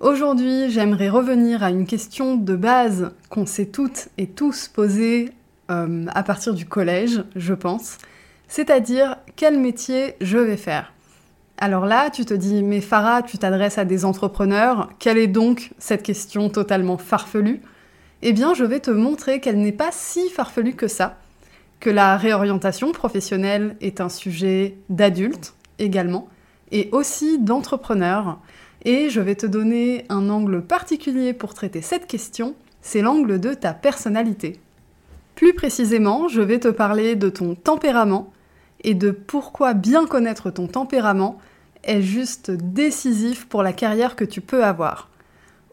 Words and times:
Aujourd'hui, 0.00 0.70
j'aimerais 0.70 1.08
revenir 1.08 1.64
à 1.64 1.70
une 1.70 1.84
question 1.84 2.36
de 2.36 2.54
base 2.54 3.10
qu'on 3.30 3.46
s'est 3.46 3.66
toutes 3.66 4.10
et 4.16 4.28
tous 4.28 4.68
posée 4.68 5.32
euh, 5.72 6.06
à 6.14 6.22
partir 6.22 6.54
du 6.54 6.66
collège, 6.66 7.24
je 7.34 7.52
pense, 7.52 7.98
c'est-à-dire 8.46 9.16
quel 9.34 9.58
métier 9.58 10.14
je 10.20 10.38
vais 10.38 10.56
faire? 10.56 10.92
Alors 11.56 11.84
là, 11.84 12.10
tu 12.10 12.24
te 12.24 12.32
dis, 12.32 12.62
mais 12.62 12.80
Farah, 12.80 13.22
tu 13.22 13.38
t'adresses 13.38 13.76
à 13.78 13.84
des 13.84 14.04
entrepreneurs, 14.04 14.88
quelle 15.00 15.18
est 15.18 15.26
donc 15.26 15.72
cette 15.78 16.04
question 16.04 16.48
totalement 16.48 16.96
farfelue? 16.96 17.60
Eh 18.22 18.32
bien, 18.32 18.54
je 18.54 18.62
vais 18.62 18.78
te 18.78 18.92
montrer 18.92 19.40
qu'elle 19.40 19.58
n'est 19.58 19.72
pas 19.72 19.90
si 19.90 20.30
farfelue 20.30 20.76
que 20.76 20.86
ça, 20.86 21.16
que 21.80 21.90
la 21.90 22.16
réorientation 22.16 22.92
professionnelle 22.92 23.74
est 23.80 24.00
un 24.00 24.08
sujet 24.08 24.76
d'adulte 24.90 25.54
également, 25.80 26.28
et 26.70 26.88
aussi 26.92 27.40
d'entrepreneurs, 27.40 28.38
et 28.84 29.10
je 29.10 29.20
vais 29.20 29.34
te 29.34 29.46
donner 29.46 30.04
un 30.08 30.28
angle 30.30 30.62
particulier 30.62 31.32
pour 31.32 31.54
traiter 31.54 31.82
cette 31.82 32.06
question, 32.06 32.54
c'est 32.80 33.02
l'angle 33.02 33.40
de 33.40 33.54
ta 33.54 33.72
personnalité. 33.72 34.60
Plus 35.34 35.54
précisément, 35.54 36.28
je 36.28 36.40
vais 36.40 36.58
te 36.58 36.68
parler 36.68 37.16
de 37.16 37.28
ton 37.28 37.54
tempérament 37.54 38.32
et 38.82 38.94
de 38.94 39.10
pourquoi 39.10 39.74
bien 39.74 40.06
connaître 40.06 40.50
ton 40.50 40.66
tempérament 40.66 41.38
est 41.84 42.02
juste 42.02 42.50
décisif 42.50 43.46
pour 43.46 43.62
la 43.62 43.72
carrière 43.72 44.16
que 44.16 44.24
tu 44.24 44.40
peux 44.40 44.64
avoir. 44.64 45.08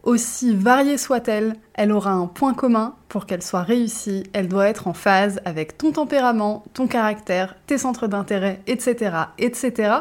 Aussi 0.02 0.54
variée 0.54 0.98
soit-elle, 0.98 1.56
elle 1.74 1.90
aura 1.90 2.12
un 2.12 2.26
point 2.26 2.54
commun 2.54 2.94
pour 3.08 3.26
qu'elle 3.26 3.42
soit 3.42 3.62
réussie, 3.62 4.22
elle 4.32 4.46
doit 4.46 4.68
être 4.68 4.86
en 4.86 4.92
phase 4.92 5.40
avec 5.44 5.76
ton 5.76 5.90
tempérament, 5.90 6.62
ton 6.74 6.86
caractère, 6.86 7.56
tes 7.66 7.76
centres 7.76 8.06
d'intérêt, 8.06 8.60
etc., 8.68 9.16
etc. 9.38 9.94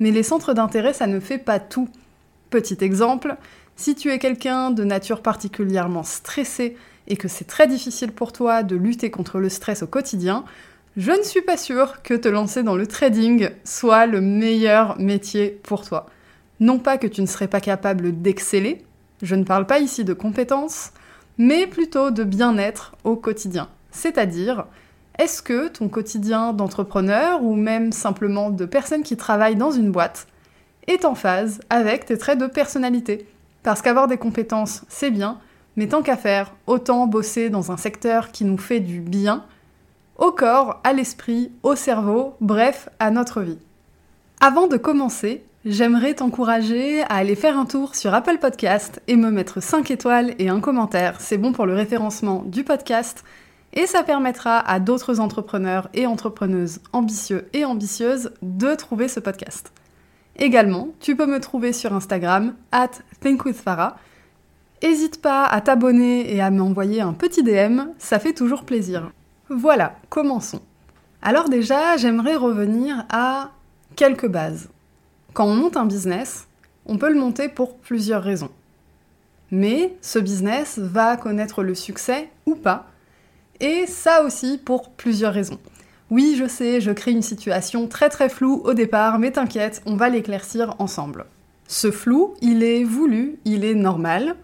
Mais 0.00 0.10
les 0.10 0.24
centres 0.24 0.52
d'intérêt, 0.52 0.92
ça 0.92 1.06
ne 1.06 1.20
fait 1.20 1.38
pas 1.38 1.60
tout. 1.60 1.88
Petit 2.50 2.78
exemple, 2.80 3.36
si 3.76 3.94
tu 3.94 4.10
es 4.10 4.18
quelqu'un 4.18 4.72
de 4.72 4.82
nature 4.84 5.22
particulièrement 5.22 6.02
stressé 6.02 6.76
et 7.06 7.16
que 7.16 7.28
c'est 7.28 7.46
très 7.46 7.68
difficile 7.68 8.12
pour 8.12 8.32
toi 8.32 8.62
de 8.62 8.76
lutter 8.76 9.10
contre 9.10 9.38
le 9.38 9.48
stress 9.48 9.82
au 9.82 9.86
quotidien, 9.86 10.44
je 10.96 11.12
ne 11.12 11.22
suis 11.22 11.42
pas 11.42 11.56
sûre 11.56 12.02
que 12.02 12.14
te 12.14 12.26
lancer 12.26 12.64
dans 12.64 12.74
le 12.74 12.86
trading 12.86 13.50
soit 13.64 14.06
le 14.06 14.20
meilleur 14.20 14.98
métier 14.98 15.60
pour 15.62 15.86
toi. 15.86 16.06
Non 16.58 16.80
pas 16.80 16.98
que 16.98 17.06
tu 17.06 17.22
ne 17.22 17.26
serais 17.26 17.48
pas 17.48 17.60
capable 17.60 18.20
d'exceller, 18.20 18.84
je 19.22 19.36
ne 19.36 19.44
parle 19.44 19.66
pas 19.66 19.78
ici 19.78 20.04
de 20.04 20.12
compétences, 20.12 20.90
mais 21.38 21.68
plutôt 21.68 22.10
de 22.10 22.24
bien-être 22.24 22.96
au 23.04 23.14
quotidien. 23.14 23.68
C'est-à-dire, 23.92 24.66
est-ce 25.18 25.42
que 25.42 25.68
ton 25.68 25.88
quotidien 25.88 26.52
d'entrepreneur 26.52 27.42
ou 27.44 27.54
même 27.54 27.92
simplement 27.92 28.50
de 28.50 28.64
personne 28.64 29.02
qui 29.02 29.16
travaille 29.16 29.56
dans 29.56 29.70
une 29.70 29.92
boîte 29.92 30.26
est 30.90 31.04
en 31.04 31.14
phase 31.14 31.60
avec 31.70 32.04
tes 32.04 32.18
traits 32.18 32.38
de 32.38 32.46
personnalité. 32.46 33.26
Parce 33.62 33.80
qu'avoir 33.80 34.08
des 34.08 34.16
compétences, 34.16 34.82
c'est 34.88 35.10
bien, 35.10 35.38
mais 35.76 35.86
tant 35.86 36.02
qu'à 36.02 36.16
faire, 36.16 36.52
autant 36.66 37.06
bosser 37.06 37.48
dans 37.48 37.70
un 37.70 37.76
secteur 37.76 38.32
qui 38.32 38.44
nous 38.44 38.58
fait 38.58 38.80
du 38.80 39.00
bien, 39.00 39.44
au 40.18 40.32
corps, 40.32 40.80
à 40.84 40.92
l'esprit, 40.92 41.52
au 41.62 41.76
cerveau, 41.76 42.34
bref, 42.40 42.88
à 42.98 43.10
notre 43.10 43.40
vie. 43.40 43.58
Avant 44.40 44.66
de 44.66 44.76
commencer, 44.76 45.44
j'aimerais 45.64 46.14
t'encourager 46.14 47.02
à 47.02 47.14
aller 47.14 47.36
faire 47.36 47.58
un 47.58 47.66
tour 47.66 47.94
sur 47.94 48.12
Apple 48.12 48.38
Podcast 48.38 49.00
et 49.06 49.16
me 49.16 49.30
mettre 49.30 49.62
5 49.62 49.90
étoiles 49.90 50.34
et 50.38 50.48
un 50.48 50.60
commentaire. 50.60 51.20
C'est 51.20 51.38
bon 51.38 51.52
pour 51.52 51.66
le 51.66 51.74
référencement 51.74 52.42
du 52.44 52.64
podcast 52.64 53.24
et 53.72 53.86
ça 53.86 54.02
permettra 54.02 54.58
à 54.58 54.80
d'autres 54.80 55.20
entrepreneurs 55.20 55.88
et 55.94 56.06
entrepreneuses 56.06 56.80
ambitieux 56.92 57.48
et 57.52 57.64
ambitieuses 57.64 58.32
de 58.42 58.74
trouver 58.74 59.08
ce 59.08 59.20
podcast. 59.20 59.72
Également, 60.40 60.88
tu 61.00 61.16
peux 61.16 61.26
me 61.26 61.38
trouver 61.38 61.74
sur 61.74 61.92
Instagram, 61.92 62.54
at 62.72 62.90
thinkwithfarah. 63.20 63.98
N'hésite 64.82 65.20
pas 65.20 65.44
à 65.44 65.60
t'abonner 65.60 66.34
et 66.34 66.40
à 66.40 66.50
m'envoyer 66.50 67.02
un 67.02 67.12
petit 67.12 67.42
DM, 67.42 67.82
ça 67.98 68.18
fait 68.18 68.32
toujours 68.32 68.64
plaisir. 68.64 69.12
Voilà, 69.50 69.96
commençons. 70.08 70.62
Alors 71.20 71.50
déjà, 71.50 71.98
j'aimerais 71.98 72.36
revenir 72.36 73.04
à 73.10 73.50
quelques 73.96 74.28
bases. 74.28 74.70
Quand 75.34 75.44
on 75.44 75.54
monte 75.54 75.76
un 75.76 75.84
business, 75.84 76.48
on 76.86 76.96
peut 76.96 77.12
le 77.12 77.20
monter 77.20 77.50
pour 77.50 77.76
plusieurs 77.76 78.22
raisons. 78.22 78.50
Mais 79.50 79.94
ce 80.00 80.18
business 80.18 80.78
va 80.78 81.18
connaître 81.18 81.62
le 81.62 81.74
succès 81.74 82.30
ou 82.46 82.54
pas, 82.54 82.86
et 83.60 83.86
ça 83.86 84.22
aussi 84.22 84.56
pour 84.56 84.88
plusieurs 84.88 85.34
raisons. 85.34 85.58
Oui, 86.10 86.34
je 86.36 86.48
sais, 86.48 86.80
je 86.80 86.90
crée 86.90 87.12
une 87.12 87.22
situation 87.22 87.86
très 87.86 88.08
très 88.08 88.28
floue 88.28 88.62
au 88.64 88.74
départ, 88.74 89.20
mais 89.20 89.30
t'inquiète, 89.30 89.80
on 89.86 89.94
va 89.94 90.08
l'éclaircir 90.08 90.74
ensemble. 90.80 91.26
Ce 91.68 91.92
flou, 91.92 92.34
il 92.40 92.64
est 92.64 92.82
voulu, 92.82 93.38
il 93.44 93.64
est 93.64 93.76
normal, 93.76 94.34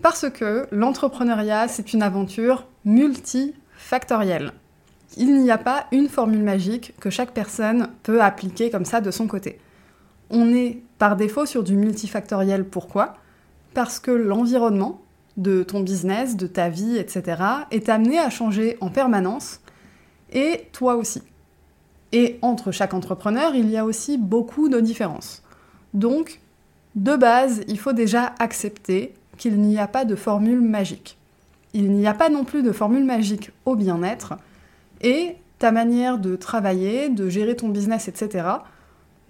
parce 0.00 0.30
que 0.30 0.66
l'entrepreneuriat, 0.70 1.68
c'est 1.68 1.92
une 1.92 2.02
aventure 2.02 2.66
multifactorielle. 2.86 4.52
Il 5.18 5.42
n'y 5.42 5.50
a 5.50 5.58
pas 5.58 5.88
une 5.92 6.08
formule 6.08 6.42
magique 6.42 6.94
que 7.00 7.10
chaque 7.10 7.32
personne 7.32 7.88
peut 8.02 8.22
appliquer 8.22 8.70
comme 8.70 8.86
ça 8.86 9.02
de 9.02 9.10
son 9.10 9.26
côté. 9.26 9.58
On 10.30 10.54
est 10.54 10.82
par 10.96 11.16
défaut 11.16 11.44
sur 11.44 11.62
du 11.62 11.76
multifactoriel. 11.76 12.64
Pourquoi? 12.64 13.16
Parce 13.74 13.98
que 13.98 14.10
l'environnement 14.10 15.02
de 15.36 15.62
ton 15.64 15.80
business, 15.80 16.36
de 16.36 16.46
ta 16.46 16.70
vie, 16.70 16.96
etc., 16.96 17.42
est 17.70 17.90
amené 17.90 18.18
à 18.18 18.30
changer 18.30 18.78
en 18.80 18.88
permanence 18.88 19.60
et 20.32 20.68
toi 20.72 20.96
aussi. 20.96 21.22
Et 22.12 22.38
entre 22.42 22.72
chaque 22.72 22.94
entrepreneur, 22.94 23.54
il 23.54 23.70
y 23.70 23.76
a 23.76 23.84
aussi 23.84 24.18
beaucoup 24.18 24.68
de 24.68 24.80
différences. 24.80 25.42
Donc, 25.94 26.40
de 26.94 27.16
base, 27.16 27.62
il 27.68 27.78
faut 27.78 27.92
déjà 27.92 28.34
accepter 28.38 29.14
qu'il 29.36 29.60
n'y 29.60 29.78
a 29.78 29.86
pas 29.86 30.04
de 30.04 30.16
formule 30.16 30.60
magique. 30.60 31.16
Il 31.72 31.92
n'y 31.92 32.06
a 32.06 32.14
pas 32.14 32.28
non 32.28 32.44
plus 32.44 32.62
de 32.62 32.72
formule 32.72 33.04
magique 33.04 33.52
au 33.64 33.76
bien-être, 33.76 34.34
et 35.02 35.36
ta 35.58 35.70
manière 35.72 36.18
de 36.18 36.36
travailler, 36.36 37.08
de 37.08 37.28
gérer 37.28 37.54
ton 37.54 37.68
business, 37.68 38.08
etc., 38.08 38.48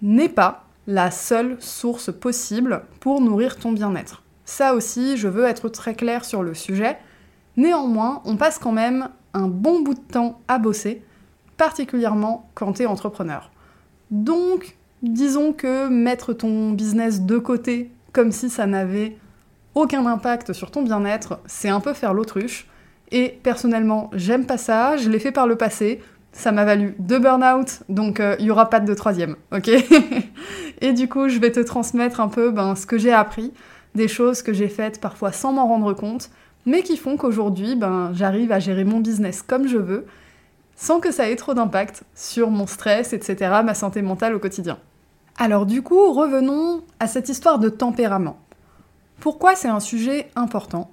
n'est 0.01 0.29
pas 0.29 0.65
la 0.87 1.11
seule 1.11 1.57
source 1.59 2.11
possible 2.11 2.83
pour 2.99 3.21
nourrir 3.21 3.57
ton 3.57 3.71
bien-être. 3.71 4.23
Ça 4.45 4.73
aussi, 4.73 5.17
je 5.17 5.27
veux 5.27 5.45
être 5.45 5.69
très 5.69 5.93
clair 5.93 6.25
sur 6.25 6.41
le 6.41 6.55
sujet. 6.55 6.97
Néanmoins, 7.57 8.21
on 8.25 8.37
passe 8.37 8.57
quand 8.57 8.71
même 8.71 9.09
un 9.33 9.47
bon 9.47 9.81
bout 9.81 9.93
de 9.93 9.99
temps 9.99 10.39
à 10.47 10.57
bosser, 10.57 11.03
particulièrement 11.57 12.49
quand 12.55 12.73
tu 12.73 12.83
es 12.83 12.85
entrepreneur. 12.85 13.51
Donc, 14.09 14.77
disons 15.01 15.53
que 15.53 15.87
mettre 15.87 16.33
ton 16.33 16.71
business 16.71 17.21
de 17.21 17.37
côté 17.37 17.91
comme 18.13 18.31
si 18.31 18.49
ça 18.49 18.67
n'avait 18.67 19.17
aucun 19.73 20.05
impact 20.05 20.53
sur 20.53 20.71
ton 20.71 20.81
bien-être, 20.83 21.39
c'est 21.45 21.69
un 21.69 21.79
peu 21.79 21.93
faire 21.93 22.13
l'autruche. 22.13 22.67
Et 23.11 23.39
personnellement, 23.43 24.09
j'aime 24.13 24.45
pas 24.45 24.57
ça, 24.57 24.97
je 24.97 25.09
l'ai 25.09 25.19
fait 25.19 25.31
par 25.31 25.47
le 25.47 25.55
passé, 25.55 26.01
ça 26.31 26.51
m'a 26.51 26.63
valu 26.63 26.95
deux 26.99 27.19
burn-out, 27.19 27.83
donc 27.89 28.19
il 28.19 28.25
euh, 28.25 28.35
y 28.39 28.51
aura 28.51 28.69
pas 28.69 28.79
de 28.79 28.93
troisième, 28.93 29.35
ok? 29.51 29.69
Et 30.81 30.93
du 30.93 31.09
coup, 31.09 31.27
je 31.27 31.39
vais 31.39 31.51
te 31.51 31.59
transmettre 31.59 32.21
un 32.21 32.29
peu 32.29 32.51
ben, 32.51 32.75
ce 32.75 32.85
que 32.85 32.97
j'ai 32.97 33.11
appris, 33.11 33.51
des 33.95 34.07
choses 34.07 34.41
que 34.41 34.53
j'ai 34.53 34.69
faites 34.69 35.01
parfois 35.01 35.33
sans 35.33 35.51
m'en 35.51 35.67
rendre 35.67 35.93
compte, 35.93 36.29
mais 36.65 36.83
qui 36.83 36.97
font 36.97 37.17
qu'aujourd'hui, 37.17 37.75
ben, 37.75 38.11
j'arrive 38.13 38.51
à 38.51 38.59
gérer 38.59 38.83
mon 38.83 38.99
business 38.99 39.41
comme 39.41 39.67
je 39.67 39.77
veux, 39.77 40.05
sans 40.75 40.99
que 40.99 41.11
ça 41.11 41.29
ait 41.29 41.35
trop 41.35 41.53
d'impact 41.53 42.03
sur 42.15 42.49
mon 42.49 42.67
stress, 42.67 43.13
etc., 43.13 43.61
ma 43.63 43.73
santé 43.73 44.01
mentale 44.01 44.35
au 44.35 44.39
quotidien. 44.39 44.77
Alors 45.37 45.65
du 45.65 45.81
coup, 45.81 46.11
revenons 46.11 46.83
à 46.99 47.07
cette 47.07 47.29
histoire 47.29 47.59
de 47.59 47.69
tempérament. 47.69 48.39
Pourquoi 49.19 49.55
c'est 49.55 49.67
un 49.67 49.79
sujet 49.79 50.29
important? 50.35 50.91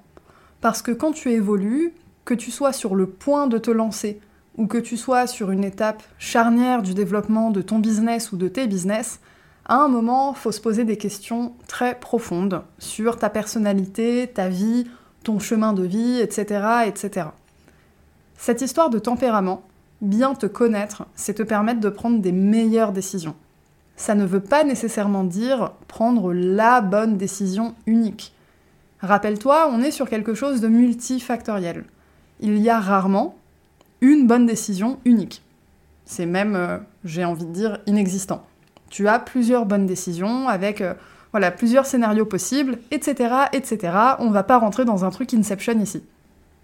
Parce 0.61 0.81
que 0.81 0.91
quand 0.91 1.11
tu 1.11 1.31
évolues, 1.31 1.93
que 2.25 2.33
tu 2.33 2.51
sois 2.51 2.73
sur 2.73 2.95
le 2.95 3.07
point 3.07 3.47
de 3.47 3.57
te 3.57 3.71
lancer, 3.71 4.19
ou 4.57 4.67
que 4.67 4.77
tu 4.77 4.97
sois 4.97 5.25
sur 5.25 5.51
une 5.51 5.63
étape 5.63 6.03
charnière 6.19 6.83
du 6.83 6.93
développement 6.93 7.49
de 7.49 7.61
ton 7.61 7.79
business 7.79 8.31
ou 8.31 8.37
de 8.37 8.47
tes 8.47 8.67
business, 8.67 9.19
à 9.65 9.75
un 9.75 9.87
moment, 9.87 10.33
faut 10.33 10.51
se 10.51 10.59
poser 10.59 10.83
des 10.83 10.97
questions 10.97 11.53
très 11.67 11.95
profondes 11.95 12.63
sur 12.77 13.17
ta 13.17 13.29
personnalité, 13.29 14.29
ta 14.33 14.49
vie, 14.49 14.87
ton 15.23 15.39
chemin 15.39 15.73
de 15.73 15.83
vie, 15.83 16.19
etc., 16.19 16.85
etc. 16.87 17.27
Cette 18.37 18.61
histoire 18.61 18.89
de 18.89 18.99
tempérament, 18.99 19.63
bien 20.01 20.33
te 20.33 20.45
connaître, 20.45 21.05
c'est 21.15 21.33
te 21.33 21.43
permettre 21.43 21.81
de 21.81 21.89
prendre 21.89 22.19
des 22.19 22.31
meilleures 22.31 22.93
décisions. 22.93 23.35
Ça 23.95 24.15
ne 24.15 24.25
veut 24.25 24.39
pas 24.39 24.63
nécessairement 24.63 25.25
dire 25.25 25.73
prendre 25.87 26.31
la 26.33 26.79
bonne 26.79 27.17
décision 27.17 27.75
unique. 27.85 28.33
Rappelle-toi, 29.01 29.69
on 29.73 29.81
est 29.81 29.91
sur 29.91 30.09
quelque 30.09 30.33
chose 30.33 30.61
de 30.61 30.67
multifactoriel. 30.67 31.83
Il 32.39 32.57
y 32.57 32.69
a 32.69 32.79
rarement 32.79 33.35
une 34.01 34.27
bonne 34.27 34.45
décision 34.45 34.99
unique. 35.03 35.41
C'est 36.05 36.25
même, 36.25 36.55
euh, 36.55 36.77
j'ai 37.03 37.25
envie 37.25 37.45
de 37.45 37.51
dire, 37.51 37.79
inexistant. 37.85 38.45
Tu 38.89 39.07
as 39.07 39.19
plusieurs 39.19 39.65
bonnes 39.65 39.85
décisions 39.85 40.47
avec 40.47 40.81
euh, 40.81 40.93
voilà, 41.31 41.51
plusieurs 41.51 41.85
scénarios 41.85 42.25
possibles, 42.25 42.79
etc., 42.91 43.33
etc. 43.53 43.93
On 44.19 44.31
va 44.31 44.43
pas 44.43 44.57
rentrer 44.57 44.85
dans 44.85 45.05
un 45.05 45.09
truc 45.09 45.33
Inception 45.33 45.79
ici. 45.79 46.03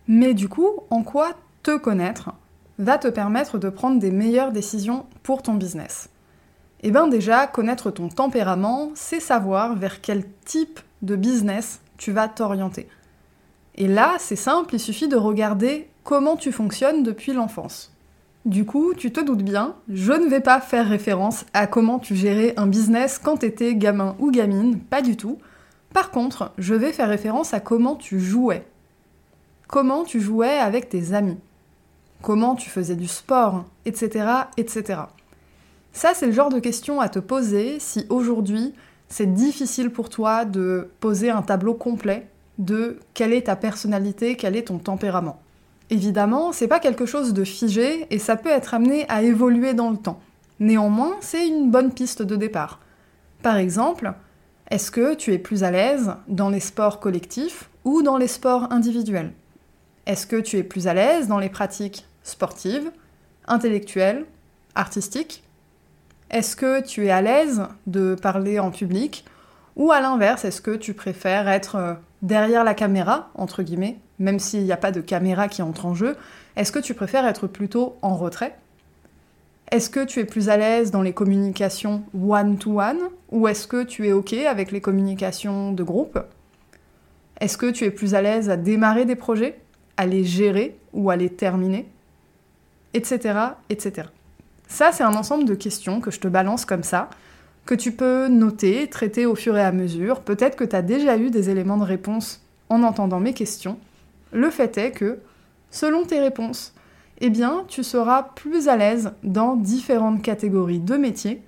Mais 0.08 0.34
du 0.34 0.50
coup, 0.50 0.70
en 0.90 1.04
quoi 1.04 1.32
te 1.64 1.78
connaître 1.78 2.32
va 2.78 2.98
te 2.98 3.08
permettre 3.08 3.58
de 3.58 3.70
prendre 3.70 4.00
des 4.00 4.12
meilleures 4.12 4.52
décisions 4.52 5.06
pour 5.24 5.42
ton 5.42 5.54
business? 5.54 6.10
Eh 6.82 6.92
bien 6.92 7.08
déjà, 7.08 7.48
connaître 7.48 7.90
ton 7.90 8.10
tempérament, 8.10 8.92
c'est 8.96 9.20
savoir 9.20 9.76
vers 9.76 10.02
quel 10.02 10.24
type 10.46 10.80
de 11.02 11.16
business 11.16 11.80
tu 11.98 12.12
vas 12.12 12.28
t'orienter. 12.28 12.88
Et 13.76 13.88
là, 13.88 14.16
c'est 14.20 14.36
simple, 14.36 14.76
il 14.76 14.80
suffit 14.80 15.08
de 15.08 15.16
regarder 15.16 15.90
comment 16.04 16.36
tu 16.36 16.52
fonctionnes 16.52 17.04
depuis 17.04 17.34
l'enfance. 17.34 17.95
Du 18.46 18.64
coup, 18.64 18.94
tu 18.94 19.12
te 19.12 19.20
doutes 19.20 19.42
bien, 19.42 19.76
je 19.90 20.14
ne 20.14 20.30
vais 20.30 20.40
pas 20.40 20.62
faire 20.62 20.88
référence 20.88 21.46
à 21.56 21.66
comment 21.66 21.98
tu 21.98 22.16
gérais 22.16 22.54
un 22.58 22.68
business 22.68 23.18
quand 23.18 23.38
t'étais 23.38 23.74
gamin 23.74 24.16
ou 24.20 24.30
gamine, 24.30 24.80
pas 24.80 25.02
du 25.02 25.18
tout. 25.18 25.40
Par 25.94 26.12
contre, 26.12 26.52
je 26.60 26.76
vais 26.76 26.94
faire 26.94 27.10
référence 27.10 27.56
à 27.56 27.60
comment 27.60 27.96
tu 27.96 28.20
jouais. 28.20 28.68
Comment 29.68 30.04
tu 30.04 30.22
jouais 30.22 30.60
avec 30.60 30.90
tes 30.90 31.14
amis. 31.14 31.40
Comment 32.22 32.54
tu 32.54 32.70
faisais 32.70 32.96
du 32.96 33.08
sport, 33.08 33.66
etc., 33.86 34.28
etc. 34.58 35.02
Ça, 35.92 36.12
c'est 36.14 36.28
le 36.28 36.32
genre 36.32 36.50
de 36.50 36.60
questions 36.60 37.02
à 37.02 37.10
te 37.10 37.20
poser 37.20 37.80
si 37.80 38.06
aujourd'hui 38.10 38.76
c'est 39.08 39.34
difficile 39.34 39.90
pour 39.90 40.10
toi 40.10 40.46
de 40.46 40.92
poser 41.00 41.32
un 41.32 41.42
tableau 41.42 41.74
complet 41.74 42.28
de 42.60 43.00
quelle 43.16 43.34
est 43.34 43.48
ta 43.48 43.56
personnalité, 43.56 44.36
quel 44.36 44.56
est 44.56 44.68
ton 44.68 44.78
tempérament. 44.78 45.42
Évidemment, 45.90 46.52
c'est 46.52 46.68
pas 46.68 46.80
quelque 46.80 47.06
chose 47.06 47.34
de 47.34 47.44
figé 47.44 48.08
et 48.10 48.20
ça 48.20 48.36
peut 48.36 48.50
être 48.50 48.74
amené 48.74 49.06
à 49.08 49.22
évoluer 49.22 49.74
dans 49.74 49.92
le 49.92 49.98
temps. 49.98 50.20
Néanmoins, 50.60 51.16
c'est 51.22 51.48
une 51.48 51.70
bonne 51.70 51.94
piste 51.94 52.22
de 52.22 52.36
départ. 52.36 52.80
Par 53.44 53.58
exemple, 53.58 54.14
est-ce 54.72 54.90
que 54.90 55.14
tu 55.14 55.34
es 55.34 55.38
plus 55.38 55.64
à 55.64 55.70
l'aise 55.70 56.16
dans 56.28 56.50
les 56.50 56.60
sports 56.60 57.00
collectifs 57.00 57.70
ou 57.84 58.02
dans 58.02 58.18
les 58.18 58.28
sports 58.28 58.72
individuels? 58.72 59.34
Est-ce 60.08 60.26
que 60.26 60.38
tu 60.38 60.58
es 60.58 60.64
plus 60.64 60.88
à 60.88 60.94
l'aise 60.94 61.28
dans 61.28 61.40
les 61.40 61.50
pratiques 61.50 62.08
sportives, 62.24 62.92
intellectuelles, 63.48 64.26
artistiques? 64.74 65.44
Est-ce 66.32 66.56
que 66.56 66.82
tu 66.82 67.06
es 67.06 67.12
à 67.12 67.22
l'aise 67.22 67.64
de 67.86 68.16
parler 68.16 68.58
en 68.60 68.72
public? 68.72 69.26
Ou 69.76 69.92
à 69.92 70.00
l'inverse, 70.00 70.46
est-ce 70.46 70.62
que 70.62 70.76
tu 70.76 70.94
préfères 70.94 71.48
être 71.48 71.76
euh, 71.76 71.94
derrière 72.22 72.64
la 72.64 72.74
caméra, 72.74 73.30
même 74.20 74.40
s'il 74.40 74.64
n'y 74.64 74.72
a 74.72 74.78
pas 74.78 74.92
de 74.92 75.02
caméra 75.02 75.48
qui 75.48 75.62
entre 75.62 75.86
en 75.86 75.94
jeu, 75.94 76.16
est-ce 76.56 76.72
que 76.72 76.80
tu 76.80 76.94
préfères 76.94 77.26
être 77.26 77.48
plutôt 77.48 77.98
en 78.02 78.16
retrait? 78.16 78.56
Est-ce 79.72 79.90
que 79.90 80.06
tu 80.06 80.20
es 80.20 80.26
plus 80.26 80.50
à 80.50 80.58
l'aise 80.58 80.92
dans 80.92 81.02
les 81.02 81.14
communications 81.14 82.04
one-to-one 82.14 83.00
ou 83.32 83.48
est-ce 83.48 83.68
que 83.68 83.84
tu 83.84 84.08
es 84.08 84.12
OK 84.12 84.34
avec 84.34 84.72
les 84.72 84.82
communications 84.82 85.72
de 85.72 85.84
groupe? 85.84 86.20
Est-ce 87.42 87.58
que 87.58 87.72
tu 87.72 87.84
es 87.84 87.92
plus 87.92 88.16
à 88.16 88.22
l'aise 88.22 88.50
à 88.50 88.58
démarrer 88.58 89.06
des 89.06 89.16
projets, 89.16 89.60
à 89.98 90.06
les 90.06 90.24
gérer 90.24 90.78
ou 90.94 91.10
à 91.10 91.16
les 91.16 91.30
terminer? 91.30 91.88
Etc. 92.94 93.38
etc. 93.70 94.08
Ça, 94.68 94.92
c'est 94.92 95.04
un 95.04 95.16
ensemble 95.16 95.46
de 95.46 95.56
questions 95.56 96.00
que 96.00 96.12
je 96.12 96.20
te 96.20 96.28
balance 96.28 96.66
comme 96.66 96.84
ça 96.84 97.10
que 97.66 97.76
tu 97.76 97.92
peux 97.92 98.28
noter, 98.28 98.88
traiter 98.88 99.26
au 99.26 99.36
fur 99.36 99.58
et 99.58 99.64
à 99.64 99.72
mesure. 99.72 100.22
Peut-être 100.22 100.56
que 100.56 100.64
tu 100.64 100.76
as 100.76 100.82
déjà 100.82 101.18
eu 101.18 101.32
des 101.32 101.50
éléments 101.50 101.78
de 101.78 101.84
réponse 101.84 102.42
en 102.70 102.84
entendant 102.84 103.20
mes 103.20 103.34
questions. 103.34 103.78
Le 104.32 104.50
fait 104.50 104.78
est 104.78 104.92
que, 104.92 105.20
selon 105.72 106.06
tes 106.06 106.20
réponses, 106.20 106.74
eh 107.22 107.32
tu 107.68 107.84
seras 107.84 108.24
plus 108.24 108.68
à 108.68 108.76
l'aise 108.76 109.14
dans 109.24 109.56
différentes 109.56 110.22
catégories 110.22 110.80
de 110.80 110.98
métiers, 110.98 111.42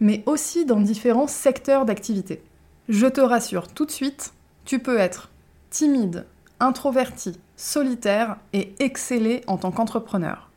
mais 0.00 0.22
aussi 0.26 0.64
dans 0.64 0.80
différents 0.80 1.26
secteurs 1.26 1.84
d'activité. 1.84 2.42
Je 2.88 3.06
te 3.06 3.20
rassure 3.20 3.68
tout 3.68 3.84
de 3.84 3.90
suite, 3.90 4.32
tu 4.64 4.78
peux 4.78 4.98
être 4.98 5.30
timide, 5.68 6.26
introverti, 6.58 7.38
solitaire 7.56 8.36
et 8.52 8.74
exceller 8.78 9.42
en 9.46 9.58
tant 9.58 9.70
qu'entrepreneur. 9.70 10.50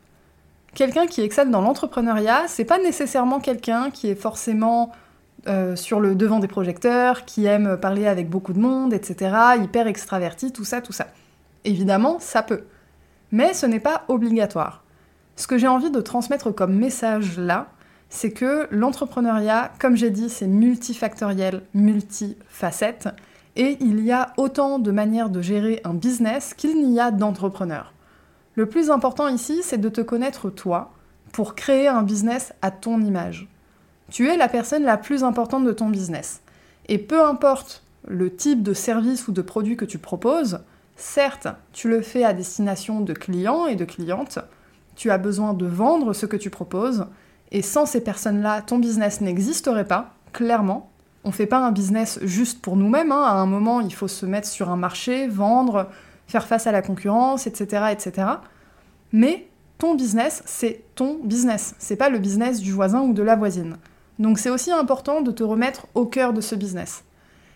Quelqu'un 0.74 1.06
qui 1.06 1.20
excelle 1.20 1.50
dans 1.50 1.60
l'entrepreneuriat, 1.60 2.48
c'est 2.48 2.64
pas 2.64 2.78
nécessairement 2.78 3.38
quelqu'un 3.38 3.90
qui 3.90 4.08
est 4.08 4.16
forcément 4.16 4.90
euh, 5.46 5.76
sur 5.76 6.00
le 6.00 6.14
devant 6.14 6.40
des 6.40 6.48
projecteurs, 6.48 7.24
qui 7.26 7.44
aime 7.44 7.76
parler 7.76 8.06
avec 8.06 8.28
beaucoup 8.28 8.54
de 8.54 8.58
monde, 8.58 8.92
etc., 8.92 9.36
hyper 9.62 9.86
extraverti, 9.86 10.52
tout 10.52 10.64
ça, 10.64 10.80
tout 10.80 10.92
ça. 10.92 11.06
Évidemment, 11.64 12.18
ça 12.20 12.42
peut. 12.42 12.64
Mais 13.32 13.54
ce 13.54 13.66
n'est 13.66 13.80
pas 13.80 14.04
obligatoire. 14.08 14.82
Ce 15.36 15.46
que 15.46 15.58
j'ai 15.58 15.68
envie 15.68 15.90
de 15.90 16.00
transmettre 16.00 16.54
comme 16.54 16.74
message 16.74 17.38
là, 17.38 17.68
c'est 18.08 18.30
que 18.30 18.68
l'entrepreneuriat, 18.70 19.72
comme 19.80 19.96
j'ai 19.96 20.10
dit, 20.10 20.30
c'est 20.30 20.46
multifactoriel, 20.46 21.62
multifacette, 21.74 23.08
et 23.56 23.76
il 23.80 24.00
y 24.00 24.12
a 24.12 24.32
autant 24.36 24.78
de 24.78 24.90
manières 24.90 25.30
de 25.30 25.42
gérer 25.42 25.80
un 25.84 25.94
business 25.94 26.54
qu'il 26.54 26.88
n'y 26.88 27.00
a 27.00 27.10
d'entrepreneurs. 27.10 27.92
Le 28.56 28.66
plus 28.66 28.90
important 28.90 29.28
ici, 29.28 29.60
c'est 29.62 29.78
de 29.78 29.88
te 29.88 30.00
connaître 30.00 30.50
toi 30.50 30.92
pour 31.32 31.54
créer 31.54 31.88
un 31.88 32.02
business 32.02 32.52
à 32.62 32.70
ton 32.70 33.00
image. 33.00 33.48
Tu 34.10 34.28
es 34.28 34.36
la 34.36 34.48
personne 34.48 34.84
la 34.84 34.96
plus 34.96 35.24
importante 35.24 35.64
de 35.64 35.72
ton 35.72 35.88
business. 35.88 36.40
Et 36.88 36.98
peu 36.98 37.24
importe 37.24 37.82
le 38.06 38.34
type 38.34 38.62
de 38.62 38.74
service 38.74 39.26
ou 39.26 39.32
de 39.32 39.42
produit 39.42 39.76
que 39.76 39.84
tu 39.84 39.98
proposes, 39.98 40.60
certes, 40.96 41.48
tu 41.72 41.88
le 41.88 42.00
fais 42.02 42.24
à 42.24 42.32
destination 42.32 43.00
de 43.00 43.12
clients 43.12 43.66
et 43.66 43.76
de 43.76 43.84
clientes, 43.84 44.38
tu 44.96 45.10
as 45.10 45.18
besoin 45.18 45.54
de 45.54 45.66
vendre 45.66 46.12
ce 46.12 46.26
que 46.26 46.36
tu 46.36 46.50
proposes, 46.50 47.06
et 47.50 47.62
sans 47.62 47.86
ces 47.86 48.00
personnes-là, 48.00 48.62
ton 48.62 48.78
business 48.78 49.20
n'existerait 49.20 49.86
pas, 49.86 50.14
clairement. 50.32 50.90
On 51.24 51.28
ne 51.28 51.34
fait 51.34 51.46
pas 51.46 51.58
un 51.58 51.72
business 51.72 52.18
juste 52.22 52.60
pour 52.60 52.76
nous-mêmes, 52.76 53.12
hein. 53.12 53.22
à 53.22 53.32
un 53.32 53.46
moment 53.46 53.80
il 53.80 53.94
faut 53.94 54.08
se 54.08 54.26
mettre 54.26 54.48
sur 54.48 54.70
un 54.70 54.76
marché, 54.76 55.26
vendre, 55.26 55.88
faire 56.26 56.46
face 56.46 56.66
à 56.66 56.72
la 56.72 56.82
concurrence, 56.82 57.46
etc. 57.46 57.86
etc. 57.92 58.26
Mais 59.12 59.46
ton 59.78 59.94
business, 59.94 60.42
c'est 60.46 60.82
ton 60.94 61.18
business, 61.22 61.74
c'est 61.78 61.96
pas 61.96 62.08
le 62.08 62.18
business 62.18 62.60
du 62.60 62.72
voisin 62.72 63.00
ou 63.00 63.12
de 63.12 63.22
la 63.22 63.36
voisine. 63.36 63.76
Donc 64.18 64.38
c'est 64.38 64.50
aussi 64.50 64.70
important 64.70 65.22
de 65.22 65.30
te 65.30 65.42
remettre 65.42 65.86
au 65.94 66.06
cœur 66.06 66.32
de 66.32 66.40
ce 66.40 66.54
business. 66.54 67.04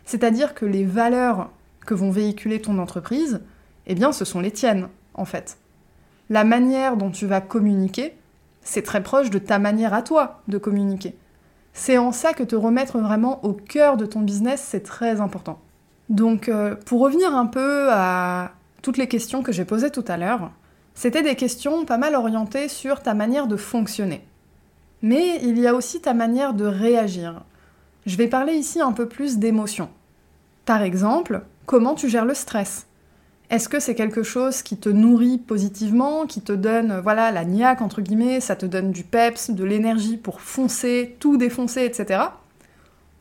C'est-à-dire 0.05 0.55
que 0.55 0.65
les 0.65 0.85
valeurs 0.85 1.51
que 1.89 1.95
vont 1.95 2.11
véhiculer 2.11 2.61
ton 2.61 2.79
entreprise, 2.79 3.41
eh 3.87 3.95
bien 3.95 4.13
ce 4.13 4.27
sont 4.27 4.41
les 4.41 4.51
tiennes, 4.51 4.89
en 5.15 5.25
fait. 5.25 5.57
La 6.29 6.45
manière 6.45 6.99
dont 6.99 7.11
tu 7.11 7.27
vas 7.27 7.41
communiquer, 7.41 8.15
c'est 8.61 8.83
très 8.83 9.03
proche 9.03 9.31
de 9.31 9.39
ta 9.39 9.59
manière 9.59 9.95
à 9.95 10.03
toi 10.03 10.43
de 10.49 10.59
communiquer. 10.59 11.17
C'est 11.73 11.97
en 11.97 12.13
ça 12.13 12.35
que 12.35 12.43
te 12.43 12.55
remettre 12.55 12.99
vraiment 12.99 13.43
au 13.43 13.55
cœur 13.55 13.97
de 13.97 14.05
ton 14.05 14.21
business, 14.21 14.63
c'est 14.63 14.83
très 14.83 15.23
important. 15.23 15.59
Donc 16.11 16.51
euh, 16.51 16.75
pour 16.75 17.01
revenir 17.01 17.35
un 17.35 17.47
peu 17.47 17.89
à 17.91 18.53
toutes 18.83 18.99
les 18.99 19.09
questions 19.09 19.43
que 19.43 19.53
j'ai 19.53 19.65
posées 19.65 19.91
tout 19.91 20.05
à 20.09 20.19
l'heure, 20.19 20.51
c'était 20.95 21.23
des 21.23 21.37
questions 21.37 21.87
pas 21.87 21.97
mal 21.97 22.15
orientées 22.15 22.69
sur 22.69 23.01
ta 23.01 23.15
manière 23.15 23.47
de 23.47 23.57
fonctionner. 23.57 24.23
Mais 25.01 25.41
il 25.43 25.59
y 25.59 25.67
a 25.67 25.75
aussi 25.75 26.03
ta 26.03 26.13
manière 26.13 26.53
de 26.53 26.67
réagir. 26.67 27.41
Je 28.05 28.17
vais 28.17 28.29
parler 28.29 28.55
ici 28.55 28.79
un 28.79 28.93
peu 28.93 29.09
plus 29.09 29.39
d'émotion. 29.39 29.89
Par 30.67 30.83
exemple, 30.83 31.45
comment 31.69 31.95
tu 31.95 32.09
gères 32.09 32.25
le 32.25 32.33
stress 32.33 32.87
Est-ce 33.51 33.69
que 33.69 33.79
c'est 33.79 33.95
quelque 33.95 34.23
chose 34.23 34.63
qui 34.63 34.79
te 34.79 34.89
nourrit 34.89 35.37
positivement, 35.37 36.25
qui 36.25 36.41
te 36.41 36.53
donne, 36.53 36.99
voilà, 37.01 37.31
la 37.31 37.45
niaque 37.45 37.83
entre 37.83 38.01
guillemets, 38.01 38.41
ça 38.41 38.57
te 38.57 38.65
donne 38.65 38.91
du 38.91 39.05
peps, 39.05 39.51
de 39.51 39.65
l'énergie 39.65 40.17
pour 40.17 40.41
foncer, 40.41 41.15
tout 41.21 41.37
défoncer, 41.37 41.85
etc. 41.85 42.21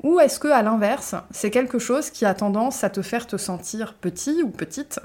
Ou 0.01 0.22
est-ce 0.22 0.39
que, 0.39 0.48
à 0.48 0.62
l'inverse, 0.62 1.13
c'est 1.30 1.51
quelque 1.51 1.77
chose 1.77 2.10
qui 2.10 2.24
a 2.24 2.34
tendance 2.34 2.86
à 2.86 2.89
te 2.89 3.01
faire 3.01 3.27
te 3.27 3.36
sentir 3.36 3.96
petit 3.96 4.42
ou 4.42 4.50
petite, 4.50 5.01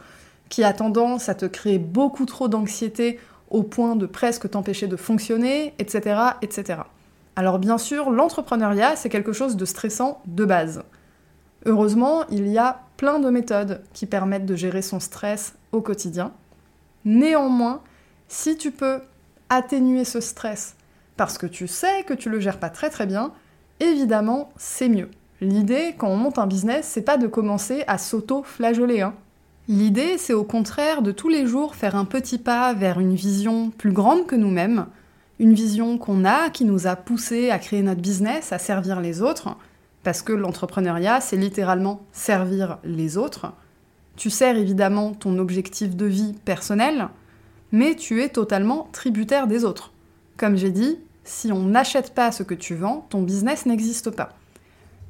qui 0.48 0.62
a 0.62 0.72
tendance 0.72 1.28
à 1.28 1.34
te 1.34 1.46
créer 1.46 1.78
beaucoup 1.78 2.26
trop 2.26 2.46
d'anxiété 2.46 3.18
au 3.50 3.64
point 3.64 3.96
de 3.96 4.06
presque 4.06 4.50
t'empêcher 4.50 4.86
de 4.86 4.96
fonctionner, 4.96 5.74
etc., 5.80 6.20
etc. 6.42 6.82
Alors 7.34 7.58
bien 7.58 7.78
sûr, 7.78 8.10
l'entrepreneuriat, 8.10 8.94
c'est 8.94 9.08
quelque 9.08 9.32
chose 9.32 9.56
de 9.56 9.64
stressant 9.64 10.22
de 10.26 10.44
base. 10.44 10.84
Heureusement, 11.66 12.24
il 12.30 12.46
y 12.46 12.58
a 12.58 12.81
plein 12.96 13.18
de 13.18 13.30
méthodes 13.30 13.82
qui 13.92 14.06
permettent 14.06 14.46
de 14.46 14.56
gérer 14.56 14.82
son 14.82 15.00
stress 15.00 15.54
au 15.72 15.80
quotidien. 15.80 16.32
Néanmoins, 17.04 17.82
si 18.28 18.56
tu 18.56 18.70
peux 18.70 19.00
atténuer 19.48 20.04
ce 20.04 20.20
stress 20.20 20.76
parce 21.16 21.38
que 21.38 21.46
tu 21.46 21.68
sais 21.68 22.04
que 22.06 22.14
tu 22.14 22.30
le 22.30 22.40
gères 22.40 22.58
pas 22.58 22.70
très 22.70 22.90
très 22.90 23.06
bien, 23.06 23.32
évidemment, 23.80 24.50
c'est 24.56 24.88
mieux. 24.88 25.10
L'idée, 25.40 25.94
quand 25.98 26.08
on 26.08 26.16
monte 26.16 26.38
un 26.38 26.46
business, 26.46 26.86
c'est 26.86 27.02
pas 27.02 27.16
de 27.16 27.26
commencer 27.26 27.84
à 27.88 27.98
s'auto-flageoler. 27.98 29.00
Hein. 29.00 29.14
L'idée, 29.68 30.16
c'est 30.18 30.32
au 30.32 30.44
contraire 30.44 31.02
de 31.02 31.12
tous 31.12 31.28
les 31.28 31.46
jours 31.46 31.74
faire 31.74 31.96
un 31.96 32.04
petit 32.04 32.38
pas 32.38 32.72
vers 32.74 33.00
une 33.00 33.14
vision 33.14 33.70
plus 33.70 33.92
grande 33.92 34.26
que 34.26 34.36
nous-mêmes, 34.36 34.86
une 35.38 35.54
vision 35.54 35.98
qu'on 35.98 36.24
a, 36.24 36.50
qui 36.50 36.64
nous 36.64 36.86
a 36.86 36.96
poussé 36.96 37.50
à 37.50 37.58
créer 37.58 37.82
notre 37.82 38.00
business, 38.00 38.52
à 38.52 38.58
servir 38.58 39.00
les 39.00 39.22
autres, 39.22 39.56
parce 40.02 40.22
que 40.22 40.32
l'entrepreneuriat, 40.32 41.20
c'est 41.20 41.36
littéralement 41.36 42.02
servir 42.12 42.78
les 42.84 43.16
autres. 43.16 43.52
Tu 44.16 44.30
sers 44.30 44.56
évidemment 44.56 45.12
ton 45.12 45.38
objectif 45.38 45.96
de 45.96 46.06
vie 46.06 46.34
personnel, 46.44 47.08
mais 47.70 47.94
tu 47.94 48.22
es 48.22 48.28
totalement 48.28 48.88
tributaire 48.92 49.46
des 49.46 49.64
autres. 49.64 49.92
Comme 50.36 50.56
j'ai 50.56 50.70
dit, 50.70 50.98
si 51.24 51.52
on 51.52 51.62
n'achète 51.62 52.14
pas 52.14 52.32
ce 52.32 52.42
que 52.42 52.54
tu 52.54 52.74
vends, 52.74 53.06
ton 53.10 53.22
business 53.22 53.66
n'existe 53.66 54.10
pas. 54.10 54.30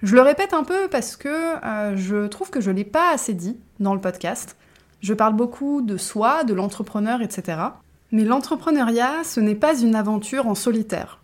Je 0.02 0.14
le 0.14 0.22
répète 0.22 0.52
un 0.52 0.64
peu 0.64 0.88
parce 0.88 1.16
que 1.16 1.28
euh, 1.64 1.96
je 1.96 2.26
trouve 2.26 2.50
que 2.50 2.60
je 2.60 2.70
ne 2.70 2.76
l'ai 2.76 2.84
pas 2.84 3.12
assez 3.12 3.34
dit 3.34 3.56
dans 3.80 3.94
le 3.94 4.00
podcast. 4.00 4.56
Je 5.00 5.14
parle 5.14 5.34
beaucoup 5.34 5.80
de 5.80 5.96
soi, 5.96 6.44
de 6.44 6.54
l'entrepreneur, 6.54 7.22
etc. 7.22 7.58
Mais 8.10 8.24
l'entrepreneuriat, 8.24 9.24
ce 9.24 9.40
n'est 9.40 9.54
pas 9.54 9.80
une 9.80 9.94
aventure 9.94 10.46
en 10.46 10.54
solitaire. 10.54 11.20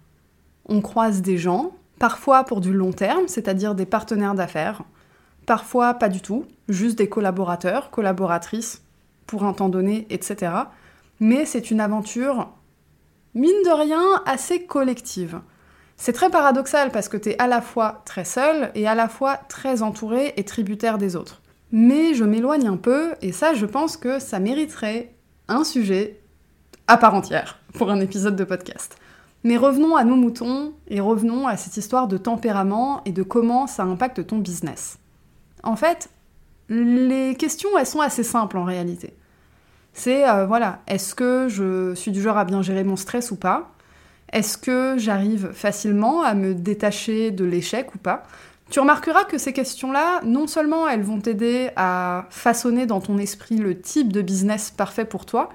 On 0.66 0.80
croise 0.80 1.22
des 1.22 1.38
gens, 1.38 1.72
parfois 1.98 2.44
pour 2.44 2.60
du 2.60 2.72
long 2.72 2.92
terme, 2.92 3.28
c'est-à-dire 3.28 3.74
des 3.74 3.86
partenaires 3.86 4.34
d'affaires, 4.34 4.82
parfois 5.46 5.94
pas 5.94 6.08
du 6.08 6.20
tout, 6.20 6.44
juste 6.68 6.98
des 6.98 7.08
collaborateurs, 7.08 7.90
collaboratrices, 7.90 8.82
pour 9.26 9.44
un 9.44 9.52
temps 9.52 9.68
donné, 9.68 10.06
etc. 10.10 10.52
Mais 11.20 11.44
c'est 11.44 11.70
une 11.70 11.80
aventure, 11.80 12.50
mine 13.34 13.62
de 13.64 13.70
rien, 13.70 14.02
assez 14.26 14.64
collective. 14.64 15.40
C'est 15.96 16.12
très 16.12 16.30
paradoxal 16.30 16.90
parce 16.90 17.08
que 17.08 17.16
tu 17.16 17.30
es 17.30 17.38
à 17.38 17.46
la 17.46 17.60
fois 17.60 18.02
très 18.04 18.24
seul 18.24 18.70
et 18.74 18.86
à 18.86 18.94
la 18.94 19.08
fois 19.08 19.36
très 19.48 19.82
entouré 19.82 20.32
et 20.36 20.44
tributaire 20.44 20.96
des 20.96 21.16
autres. 21.16 21.42
Mais 21.72 22.14
je 22.14 22.24
m'éloigne 22.24 22.66
un 22.66 22.76
peu 22.76 23.14
et 23.20 23.32
ça, 23.32 23.52
je 23.54 23.66
pense 23.66 23.96
que 23.96 24.18
ça 24.18 24.38
mériterait 24.38 25.12
un 25.48 25.64
sujet 25.64 26.20
à 26.86 26.96
part 26.96 27.14
entière 27.14 27.58
pour 27.74 27.90
un 27.90 28.00
épisode 28.00 28.36
de 28.36 28.44
podcast. 28.44 28.96
Mais 29.44 29.56
revenons 29.56 29.96
à 29.96 30.04
nos 30.04 30.16
moutons 30.16 30.72
et 30.88 31.00
revenons 31.00 31.46
à 31.46 31.56
cette 31.56 31.76
histoire 31.76 32.08
de 32.08 32.16
tempérament 32.16 33.02
et 33.04 33.12
de 33.12 33.22
comment 33.22 33.66
ça 33.66 33.84
impacte 33.84 34.26
ton 34.26 34.38
business. 34.38 34.98
En 35.62 35.76
fait, 35.76 36.10
les 36.68 37.34
questions, 37.36 37.78
elles 37.78 37.86
sont 37.86 38.00
assez 38.00 38.24
simples 38.24 38.58
en 38.58 38.64
réalité. 38.64 39.14
C'est, 39.92 40.28
euh, 40.28 40.46
voilà, 40.46 40.80
est-ce 40.86 41.14
que 41.14 41.48
je 41.48 41.94
suis 41.94 42.12
du 42.12 42.20
genre 42.20 42.36
à 42.36 42.44
bien 42.44 42.62
gérer 42.62 42.84
mon 42.84 42.96
stress 42.96 43.30
ou 43.30 43.36
pas? 43.36 43.72
Est-ce 44.32 44.58
que 44.58 44.96
j'arrive 44.98 45.52
facilement 45.52 46.22
à 46.22 46.34
me 46.34 46.54
détacher 46.54 47.30
de 47.30 47.44
l'échec 47.44 47.94
ou 47.94 47.98
pas? 47.98 48.24
Tu 48.70 48.80
remarqueras 48.80 49.24
que 49.24 49.38
ces 49.38 49.54
questions-là, 49.54 50.20
non 50.24 50.46
seulement 50.46 50.86
elles 50.88 51.02
vont 51.02 51.20
t'aider 51.20 51.70
à 51.76 52.26
façonner 52.28 52.84
dans 52.84 53.00
ton 53.00 53.16
esprit 53.16 53.56
le 53.56 53.80
type 53.80 54.12
de 54.12 54.20
business 54.20 54.70
parfait 54.70 55.06
pour 55.06 55.24
toi, 55.24 55.48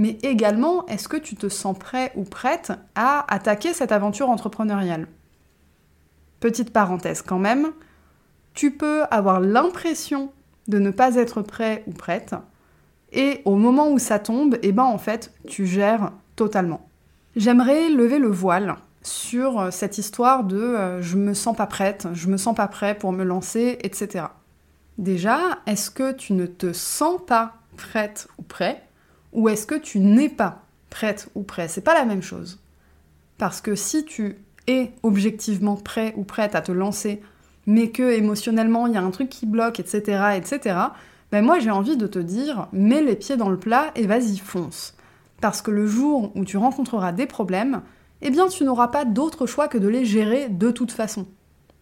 mais 0.00 0.16
également 0.22 0.86
est-ce 0.86 1.08
que 1.08 1.18
tu 1.18 1.36
te 1.36 1.50
sens 1.50 1.78
prêt 1.78 2.10
ou 2.16 2.24
prête 2.24 2.72
à 2.94 3.30
attaquer 3.32 3.74
cette 3.74 3.92
aventure 3.92 4.30
entrepreneuriale? 4.30 5.06
Petite 6.40 6.72
parenthèse 6.72 7.20
quand 7.20 7.38
même, 7.38 7.66
tu 8.54 8.70
peux 8.70 9.02
avoir 9.10 9.40
l'impression 9.40 10.32
de 10.68 10.78
ne 10.78 10.90
pas 10.90 11.16
être 11.16 11.42
prêt 11.42 11.84
ou 11.86 11.92
prête, 11.92 12.34
et 13.12 13.42
au 13.44 13.56
moment 13.56 13.90
où 13.90 13.98
ça 13.98 14.18
tombe, 14.18 14.56
eh 14.62 14.72
ben 14.72 14.84
en 14.84 14.96
fait, 14.96 15.34
tu 15.46 15.66
gères 15.66 16.12
totalement. 16.34 16.88
J'aimerais 17.36 17.90
lever 17.90 18.18
le 18.18 18.28
voile 18.28 18.76
sur 19.02 19.60
euh, 19.60 19.70
cette 19.70 19.98
histoire 19.98 20.44
de 20.44 20.56
euh, 20.56 21.02
je 21.02 21.18
me 21.18 21.34
sens 21.34 21.54
pas 21.54 21.66
prête, 21.66 22.08
je 22.14 22.28
me 22.28 22.38
sens 22.38 22.54
pas 22.54 22.68
prêt 22.68 22.94
pour 22.94 23.12
me 23.12 23.22
lancer, 23.22 23.76
etc. 23.82 24.24
Déjà, 24.96 25.58
est-ce 25.66 25.90
que 25.90 26.12
tu 26.12 26.32
ne 26.32 26.46
te 26.46 26.72
sens 26.72 27.20
pas 27.26 27.52
prête 27.76 28.28
ou 28.38 28.42
prêt? 28.42 28.82
Ou 29.32 29.48
est-ce 29.48 29.66
que 29.66 29.74
tu 29.74 29.98
n'es 29.98 30.28
pas 30.28 30.62
prête 30.90 31.28
ou 31.34 31.42
prêt? 31.42 31.68
C'est 31.68 31.80
pas 31.80 31.94
la 31.94 32.04
même 32.04 32.22
chose. 32.22 32.58
Parce 33.38 33.60
que 33.60 33.74
si 33.74 34.04
tu 34.04 34.36
es 34.66 34.92
objectivement 35.02 35.76
prêt 35.76 36.12
ou 36.16 36.24
prête 36.24 36.54
à 36.54 36.60
te 36.60 36.72
lancer, 36.72 37.22
mais 37.66 37.90
que 37.90 38.12
émotionnellement 38.12 38.86
il 38.86 38.94
y 38.94 38.96
a 38.96 39.02
un 39.02 39.10
truc 39.10 39.28
qui 39.28 39.46
bloque, 39.46 39.80
etc., 39.80 40.36
etc., 40.36 40.76
ben 41.32 41.44
moi 41.44 41.58
j'ai 41.58 41.70
envie 41.70 41.96
de 41.96 42.06
te 42.06 42.18
dire, 42.18 42.68
mets 42.72 43.02
les 43.02 43.16
pieds 43.16 43.36
dans 43.36 43.50
le 43.50 43.58
plat 43.58 43.92
et 43.94 44.06
vas-y, 44.06 44.38
fonce. 44.38 44.94
Parce 45.40 45.62
que 45.62 45.70
le 45.70 45.86
jour 45.86 46.32
où 46.34 46.44
tu 46.44 46.56
rencontreras 46.56 47.12
des 47.12 47.26
problèmes, 47.26 47.82
eh 48.20 48.30
bien 48.30 48.48
tu 48.48 48.64
n'auras 48.64 48.88
pas 48.88 49.04
d'autre 49.04 49.46
choix 49.46 49.68
que 49.68 49.78
de 49.78 49.88
les 49.88 50.04
gérer 50.04 50.48
de 50.48 50.70
toute 50.70 50.92
façon. 50.92 51.26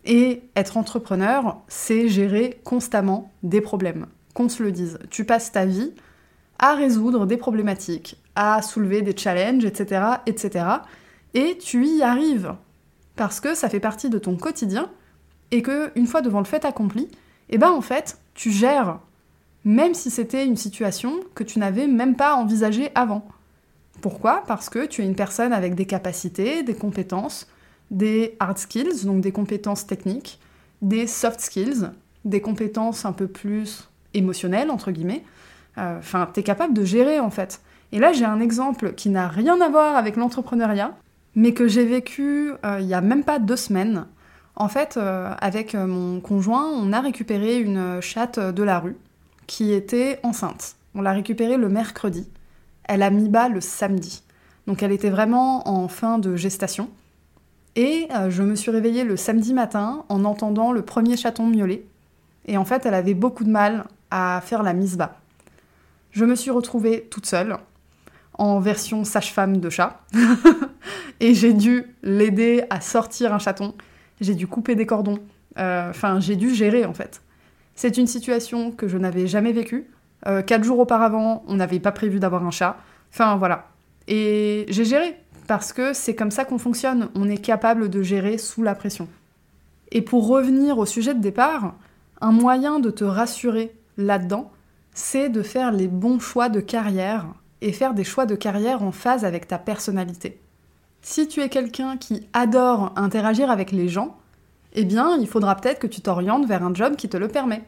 Et 0.04 0.42
être 0.54 0.76
entrepreneur, 0.76 1.60
c'est 1.66 2.08
gérer 2.08 2.60
constamment 2.64 3.32
des 3.42 3.60
problèmes. 3.60 4.06
Qu'on 4.34 4.48
se 4.48 4.62
le 4.62 4.70
dise, 4.70 4.98
tu 5.10 5.24
passes 5.24 5.50
ta 5.50 5.66
vie 5.66 5.92
à 6.58 6.74
résoudre 6.74 7.26
des 7.26 7.36
problématiques, 7.36 8.16
à 8.34 8.62
soulever 8.62 9.02
des 9.02 9.16
challenges, 9.16 9.64
etc., 9.64 10.02
etc. 10.26 10.66
Et 11.34 11.58
tu 11.58 11.86
y 11.86 12.02
arrives 12.02 12.54
parce 13.16 13.40
que 13.40 13.54
ça 13.54 13.68
fait 13.68 13.80
partie 13.80 14.10
de 14.10 14.18
ton 14.18 14.36
quotidien 14.36 14.90
et 15.50 15.62
que 15.62 15.90
une 15.96 16.06
fois 16.06 16.20
devant 16.20 16.38
le 16.38 16.44
fait 16.44 16.64
accompli, 16.64 17.08
eh 17.50 17.58
ben 17.58 17.70
en 17.70 17.80
fait, 17.80 18.18
tu 18.34 18.50
gères, 18.50 19.00
même 19.64 19.94
si 19.94 20.10
c'était 20.10 20.46
une 20.46 20.56
situation 20.56 21.20
que 21.34 21.44
tu 21.44 21.58
n'avais 21.58 21.86
même 21.86 22.16
pas 22.16 22.34
envisagée 22.34 22.90
avant. 22.94 23.26
Pourquoi? 24.00 24.44
Parce 24.46 24.68
que 24.68 24.86
tu 24.86 25.02
es 25.02 25.04
une 25.04 25.16
personne 25.16 25.52
avec 25.52 25.74
des 25.74 25.86
capacités, 25.86 26.62
des 26.62 26.74
compétences, 26.74 27.48
des 27.90 28.36
hard 28.38 28.58
skills, 28.58 29.04
donc 29.04 29.20
des 29.20 29.32
compétences 29.32 29.86
techniques, 29.86 30.38
des 30.82 31.06
soft 31.06 31.40
skills, 31.40 31.90
des 32.24 32.40
compétences 32.40 33.04
un 33.04 33.12
peu 33.12 33.26
plus 33.26 33.88
émotionnelles, 34.14 34.70
entre 34.70 34.90
guillemets. 34.90 35.24
Euh, 35.78 35.98
enfin, 35.98 36.28
tu 36.32 36.40
es 36.40 36.42
capable 36.42 36.74
de 36.74 36.84
gérer 36.84 37.20
en 37.20 37.30
fait. 37.30 37.60
Et 37.92 37.98
là, 37.98 38.12
j'ai 38.12 38.24
un 38.24 38.40
exemple 38.40 38.92
qui 38.92 39.08
n'a 39.08 39.28
rien 39.28 39.60
à 39.60 39.68
voir 39.68 39.96
avec 39.96 40.16
l'entrepreneuriat, 40.16 40.94
mais 41.34 41.52
que 41.54 41.68
j'ai 41.68 41.86
vécu 41.86 42.52
euh, 42.64 42.78
il 42.80 42.86
y 42.86 42.94
a 42.94 43.00
même 43.00 43.24
pas 43.24 43.38
deux 43.38 43.56
semaines. 43.56 44.06
En 44.56 44.68
fait, 44.68 44.96
euh, 44.96 45.32
avec 45.40 45.74
mon 45.74 46.20
conjoint, 46.20 46.66
on 46.66 46.92
a 46.92 47.00
récupéré 47.00 47.58
une 47.58 48.00
chatte 48.00 48.40
de 48.40 48.62
la 48.62 48.80
rue 48.80 48.96
qui 49.46 49.72
était 49.72 50.18
enceinte. 50.22 50.74
On 50.94 51.00
l'a 51.00 51.12
récupérée 51.12 51.56
le 51.56 51.68
mercredi 51.68 52.28
elle 52.88 53.02
a 53.02 53.10
mis 53.10 53.28
bas 53.28 53.48
le 53.48 53.60
samedi. 53.60 54.22
Donc 54.66 54.82
elle 54.82 54.92
était 54.92 55.10
vraiment 55.10 55.68
en 55.68 55.86
fin 55.86 56.18
de 56.18 56.34
gestation. 56.34 56.90
Et 57.76 58.08
euh, 58.16 58.30
je 58.30 58.42
me 58.42 58.56
suis 58.56 58.72
réveillée 58.72 59.04
le 59.04 59.16
samedi 59.16 59.54
matin 59.54 60.04
en 60.08 60.24
entendant 60.24 60.72
le 60.72 60.82
premier 60.82 61.16
chaton 61.16 61.46
miauler. 61.46 61.86
Et 62.46 62.56
en 62.56 62.64
fait, 62.64 62.86
elle 62.86 62.94
avait 62.94 63.14
beaucoup 63.14 63.44
de 63.44 63.50
mal 63.50 63.84
à 64.10 64.40
faire 64.44 64.62
la 64.62 64.72
mise 64.72 64.96
bas. 64.96 65.20
Je 66.10 66.24
me 66.24 66.34
suis 66.34 66.50
retrouvée 66.50 67.06
toute 67.10 67.26
seule, 67.26 67.56
en 68.34 68.60
version 68.60 69.04
sage-femme 69.04 69.58
de 69.58 69.70
chat. 69.70 70.00
et 71.20 71.34
j'ai 71.34 71.52
dû 71.52 71.84
l'aider 72.02 72.64
à 72.70 72.80
sortir 72.80 73.34
un 73.34 73.38
chaton. 73.38 73.74
J'ai 74.20 74.34
dû 74.34 74.46
couper 74.46 74.74
des 74.74 74.86
cordons. 74.86 75.18
Euh, 75.58 75.90
enfin, 75.90 76.20
j'ai 76.20 76.36
dû 76.36 76.54
gérer 76.54 76.84
en 76.84 76.94
fait. 76.94 77.22
C'est 77.74 77.96
une 77.96 78.06
situation 78.06 78.70
que 78.70 78.88
je 78.88 78.98
n'avais 78.98 79.26
jamais 79.26 79.52
vécue. 79.52 79.88
Euh, 80.26 80.42
quatre 80.42 80.64
jours 80.64 80.80
auparavant, 80.80 81.44
on 81.46 81.54
n'avait 81.54 81.78
pas 81.78 81.92
prévu 81.92 82.18
d'avoir 82.18 82.44
un 82.44 82.50
chat. 82.50 82.76
Enfin 83.12 83.36
voilà. 83.36 83.68
Et 84.08 84.66
j'ai 84.68 84.84
géré, 84.84 85.16
parce 85.46 85.72
que 85.72 85.92
c'est 85.92 86.14
comme 86.14 86.30
ça 86.30 86.44
qu'on 86.44 86.58
fonctionne. 86.58 87.08
On 87.14 87.28
est 87.28 87.38
capable 87.38 87.88
de 87.88 88.02
gérer 88.02 88.38
sous 88.38 88.62
la 88.62 88.74
pression. 88.74 89.08
Et 89.92 90.02
pour 90.02 90.26
revenir 90.26 90.78
au 90.78 90.86
sujet 90.86 91.14
de 91.14 91.20
départ, 91.20 91.74
un 92.20 92.32
moyen 92.32 92.80
de 92.80 92.90
te 92.90 93.04
rassurer 93.04 93.72
là-dedans, 93.96 94.50
c'est 94.98 95.28
de 95.28 95.42
faire 95.42 95.70
les 95.70 95.86
bons 95.86 96.18
choix 96.18 96.48
de 96.48 96.58
carrière 96.58 97.26
et 97.60 97.72
faire 97.72 97.94
des 97.94 98.02
choix 98.02 98.26
de 98.26 98.34
carrière 98.34 98.82
en 98.82 98.90
phase 98.90 99.24
avec 99.24 99.46
ta 99.46 99.56
personnalité. 99.56 100.40
Si 101.02 101.28
tu 101.28 101.40
es 101.40 101.48
quelqu'un 101.48 101.96
qui 101.96 102.26
adore 102.32 102.92
interagir 102.96 103.48
avec 103.48 103.70
les 103.70 103.88
gens, 103.88 104.16
eh 104.72 104.84
bien, 104.84 105.16
il 105.16 105.28
faudra 105.28 105.54
peut-être 105.54 105.78
que 105.78 105.86
tu 105.86 106.00
t'orientes 106.00 106.46
vers 106.46 106.64
un 106.64 106.74
job 106.74 106.96
qui 106.96 107.08
te 107.08 107.16
le 107.16 107.28
permet. 107.28 107.62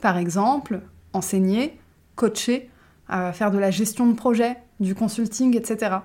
Par 0.00 0.18
exemple, 0.18 0.80
enseigner, 1.12 1.78
coacher, 2.16 2.68
faire 3.08 3.52
de 3.52 3.58
la 3.58 3.70
gestion 3.70 4.08
de 4.08 4.14
projet, 4.14 4.56
du 4.80 4.96
consulting, 4.96 5.56
etc. 5.56 5.98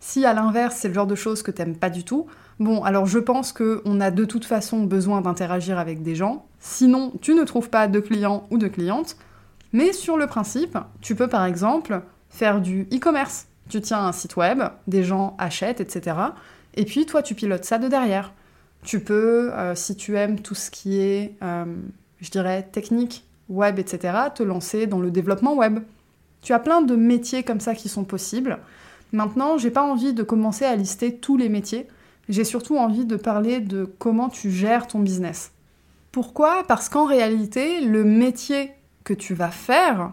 Si 0.00 0.26
à 0.26 0.34
l'inverse 0.34 0.76
c'est 0.76 0.88
le 0.88 0.94
genre 0.94 1.06
de 1.06 1.14
choses 1.14 1.42
que 1.42 1.50
t'aimes 1.50 1.76
pas 1.76 1.88
du 1.88 2.04
tout, 2.04 2.26
bon 2.60 2.84
alors 2.84 3.06
je 3.06 3.18
pense 3.18 3.54
qu'on 3.54 4.00
a 4.02 4.10
de 4.10 4.24
toute 4.26 4.44
façon 4.44 4.82
besoin 4.82 5.22
d'interagir 5.22 5.78
avec 5.78 6.02
des 6.02 6.14
gens, 6.14 6.44
sinon 6.60 7.10
tu 7.22 7.34
ne 7.34 7.44
trouves 7.44 7.70
pas 7.70 7.88
de 7.88 8.00
clients 8.00 8.46
ou 8.50 8.58
de 8.58 8.68
clientes, 8.68 9.16
mais 9.74 9.92
sur 9.92 10.16
le 10.16 10.28
principe, 10.28 10.78
tu 11.00 11.16
peux 11.16 11.26
par 11.26 11.44
exemple 11.44 12.00
faire 12.30 12.60
du 12.60 12.82
e-commerce. 12.94 13.48
Tu 13.68 13.80
tiens 13.80 14.06
un 14.06 14.12
site 14.12 14.36
web, 14.36 14.62
des 14.86 15.02
gens 15.02 15.34
achètent, 15.36 15.80
etc. 15.80 16.16
Et 16.74 16.84
puis 16.84 17.06
toi 17.06 17.22
tu 17.22 17.34
pilotes 17.34 17.64
ça 17.64 17.78
de 17.78 17.88
derrière. 17.88 18.32
Tu 18.84 19.00
peux, 19.00 19.52
euh, 19.52 19.74
si 19.74 19.96
tu 19.96 20.16
aimes 20.16 20.38
tout 20.38 20.54
ce 20.54 20.70
qui 20.70 21.00
est, 21.00 21.34
euh, 21.42 21.64
je 22.20 22.30
dirais, 22.30 22.68
technique, 22.70 23.24
web, 23.48 23.80
etc., 23.80 24.14
te 24.32 24.44
lancer 24.44 24.86
dans 24.86 25.00
le 25.00 25.10
développement 25.10 25.54
web. 25.54 25.80
Tu 26.40 26.52
as 26.52 26.60
plein 26.60 26.80
de 26.80 26.94
métiers 26.94 27.42
comme 27.42 27.60
ça 27.60 27.74
qui 27.74 27.88
sont 27.88 28.04
possibles. 28.04 28.58
Maintenant, 29.10 29.58
j'ai 29.58 29.70
pas 29.70 29.82
envie 29.82 30.14
de 30.14 30.22
commencer 30.22 30.66
à 30.66 30.76
lister 30.76 31.16
tous 31.16 31.36
les 31.36 31.48
métiers. 31.48 31.88
J'ai 32.28 32.44
surtout 32.44 32.76
envie 32.76 33.06
de 33.06 33.16
parler 33.16 33.58
de 33.58 33.92
comment 33.98 34.28
tu 34.28 34.52
gères 34.52 34.86
ton 34.86 35.00
business. 35.00 35.50
Pourquoi? 36.12 36.62
Parce 36.68 36.88
qu'en 36.88 37.06
réalité, 37.06 37.80
le 37.80 38.04
métier 38.04 38.70
que 39.04 39.14
tu 39.14 39.34
vas 39.34 39.50
faire, 39.50 40.12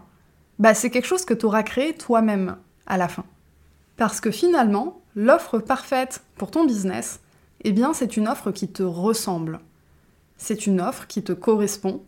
bah, 0.58 0.74
c'est 0.74 0.90
quelque 0.90 1.06
chose 1.06 1.24
que 1.24 1.34
tu 1.34 1.46
auras 1.46 1.62
créé 1.62 1.94
toi-même 1.94 2.56
à 2.86 2.96
la 2.96 3.08
fin. 3.08 3.24
Parce 3.96 4.20
que 4.20 4.30
finalement, 4.30 5.00
l'offre 5.16 5.58
parfaite 5.58 6.22
pour 6.36 6.50
ton 6.50 6.64
business, 6.64 7.20
eh 7.64 7.72
bien, 7.72 7.94
c'est 7.94 8.16
une 8.16 8.28
offre 8.28 8.50
qui 8.50 8.68
te 8.68 8.82
ressemble. 8.82 9.60
C'est 10.36 10.66
une 10.66 10.80
offre 10.80 11.06
qui 11.06 11.22
te 11.22 11.32
correspond 11.32 12.02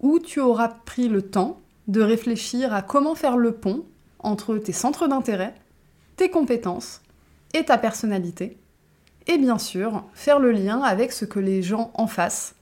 où 0.00 0.18
tu 0.18 0.40
auras 0.40 0.68
pris 0.68 1.08
le 1.08 1.22
temps 1.22 1.60
de 1.88 2.00
réfléchir 2.00 2.72
à 2.72 2.82
comment 2.82 3.14
faire 3.14 3.36
le 3.36 3.52
pont 3.52 3.84
entre 4.18 4.56
tes 4.58 4.72
centres 4.72 5.08
d'intérêt, 5.08 5.54
tes 6.16 6.30
compétences 6.30 7.00
et 7.54 7.64
ta 7.64 7.78
personnalité, 7.78 8.58
et 9.26 9.38
bien 9.38 9.58
sûr 9.58 10.04
faire 10.14 10.38
le 10.38 10.52
lien 10.52 10.80
avec 10.80 11.12
ce 11.12 11.24
que 11.24 11.40
les 11.40 11.62
gens 11.62 11.90
en 11.94 12.06
face 12.06 12.54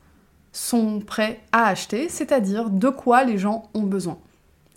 sont 0.59 1.01
prêts 1.01 1.41
à 1.53 1.69
acheter, 1.69 2.09
c'est-à-dire 2.09 2.69
de 2.69 2.89
quoi 2.89 3.23
les 3.25 3.39
gens 3.39 3.71
ont 3.75 3.85
besoin. 3.85 4.19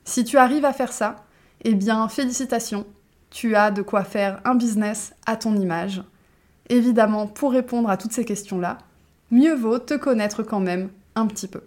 Si 0.05 0.23
tu 0.23 0.37
arrives 0.37 0.65
à 0.65 0.73
faire 0.73 0.93
ça, 0.93 1.15
eh 1.63 1.73
bien 1.73 2.07
félicitations, 2.07 2.85
tu 3.31 3.55
as 3.55 3.71
de 3.71 3.81
quoi 3.81 4.03
faire 4.03 4.41
un 4.45 4.55
business 4.55 5.13
à 5.25 5.35
ton 5.35 5.55
image. 5.55 6.03
Évidemment, 6.69 7.25
pour 7.27 7.51
répondre 7.51 7.89
à 7.89 7.97
toutes 7.97 8.13
ces 8.13 8.25
questions-là, 8.25 8.77
mieux 9.31 9.55
vaut 9.55 9.79
te 9.79 9.95
connaître 9.95 10.43
quand 10.43 10.59
même 10.59 10.89
un 11.15 11.25
petit 11.25 11.47
peu. 11.47 11.61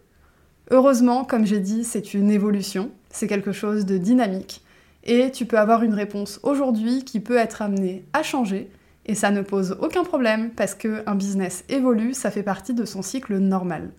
Heureusement, 0.71 1.25
comme 1.25 1.45
j'ai 1.45 1.61
dit, 1.61 1.85
c'est 1.85 2.15
une 2.15 2.31
évolution, 2.31 2.91
c'est 3.11 3.27
quelque 3.27 3.53
chose 3.53 3.85
de 3.85 3.99
dynamique, 3.99 4.63
et 5.03 5.31
tu 5.33 5.45
peux 5.45 5.59
avoir 5.59 5.83
une 5.83 5.93
réponse 5.93 6.41
aujourd'hui 6.43 7.05
qui 7.05 7.21
peut 7.21 7.37
être 7.37 7.63
amenée 7.63 8.05
à 8.13 8.23
changer, 8.23 8.71
et 9.07 9.15
ça 9.15 9.31
ne 9.31 9.43
pose 9.43 9.77
aucun 9.83 10.05
problème 10.05 10.51
parce 10.51 10.75
qu'un 10.75 11.15
business 11.15 11.65
évolue, 11.69 12.15
ça 12.15 12.31
fait 12.31 12.43
partie 12.43 12.73
de 12.75 12.85
son 12.85 13.03
cycle 13.03 13.37
normal. 13.37 13.91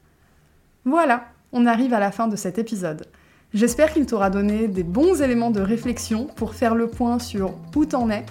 Voilà, 0.88 1.26
on 1.52 1.66
arrive 1.66 1.96
à 1.96 2.00
la 2.00 2.12
fin 2.12 2.28
de 2.28 2.36
cet 2.36 2.60
épisode. 2.60 3.08
J'espère 3.56 3.92
qu'il 3.92 4.06
t'aura 4.06 4.30
donné 4.30 4.68
des 4.68 4.84
bons 4.84 5.20
éléments 5.20 5.50
de 5.50 5.60
réflexion 5.60 6.28
pour 6.36 6.54
faire 6.54 6.76
le 6.76 6.88
point 6.88 7.18
sur 7.18 7.56
où 7.76 7.86
t'en 7.86 8.12
es. 8.12 8.24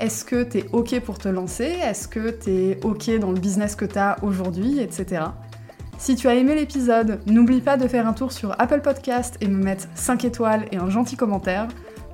Est-ce 0.00 0.24
que 0.24 0.42
t'es 0.42 0.64
ok 0.72 0.98
pour 1.02 1.18
te 1.18 1.28
lancer? 1.28 1.66
Est-ce 1.66 2.08
que 2.08 2.30
t'es 2.30 2.80
ok 2.82 3.16
dans 3.20 3.30
le 3.30 3.38
business 3.38 3.76
que 3.76 3.84
t'as 3.84 4.16
aujourd'hui, 4.22 4.80
etc. 4.80 5.22
Si 5.98 6.16
tu 6.16 6.26
as 6.26 6.34
aimé 6.34 6.56
l'épisode, 6.56 7.20
n'oublie 7.26 7.60
pas 7.60 7.76
de 7.76 7.86
faire 7.86 8.08
un 8.08 8.12
tour 8.12 8.32
sur 8.32 8.60
Apple 8.60 8.80
Podcast 8.80 9.36
et 9.40 9.46
me 9.46 9.62
mettre 9.62 9.86
5 9.94 10.24
étoiles 10.24 10.64
et 10.72 10.78
un 10.78 10.90
gentil 10.90 11.16
commentaire. 11.16 11.68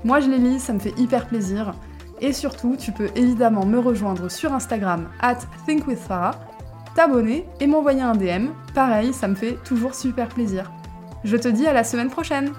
Moi 0.04 0.20
je 0.20 0.28
les 0.28 0.38
lis, 0.38 0.60
ça 0.60 0.74
me 0.74 0.78
fait 0.78 0.98
hyper 0.98 1.26
plaisir. 1.26 1.72
Et 2.20 2.34
surtout, 2.34 2.76
tu 2.78 2.92
peux 2.92 3.08
évidemment 3.14 3.64
me 3.64 3.78
rejoindre 3.78 4.30
sur 4.30 4.52
Instagram 4.52 5.08
at 5.20 5.38
thinkwithfarah, 5.64 6.38
t'abonner 6.96 7.44
et 7.60 7.66
m'envoyer 7.66 8.00
un 8.00 8.14
DM. 8.14 8.48
Pareil, 8.74 9.12
ça 9.12 9.28
me 9.28 9.34
fait 9.34 9.58
toujours 9.64 9.94
super 9.94 10.28
plaisir. 10.28 10.72
Je 11.24 11.36
te 11.36 11.48
dis 11.48 11.66
à 11.66 11.72
la 11.72 11.84
semaine 11.84 12.10
prochaine 12.10 12.52